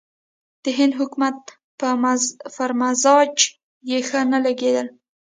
د 0.63 0.65
هند 0.77 0.93
حکومت 0.99 1.37
پر 2.57 2.71
مزاج 2.81 3.35
یې 3.89 3.99
ښه 4.07 4.21
نه 4.31 4.39
لګېدل. 4.45 4.87